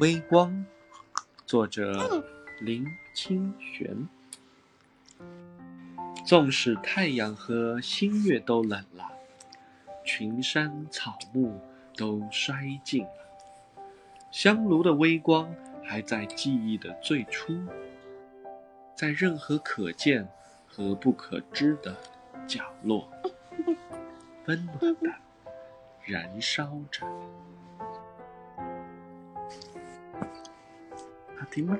[0.00, 0.66] 微光，
[1.46, 2.24] 作者
[2.60, 4.08] 林清玄。
[6.26, 9.08] 纵使太阳和星月都冷了，
[10.04, 11.60] 群山草木
[11.96, 13.10] 都衰尽了，
[14.32, 15.54] 香炉的微光
[15.84, 17.56] 还在记忆的最初，
[18.96, 20.26] 在任何可见
[20.66, 21.96] 和不可知的
[22.48, 23.08] 角落，
[24.46, 25.08] 温暖的
[26.02, 27.06] 燃烧着。
[31.44, 31.76] 好听吗？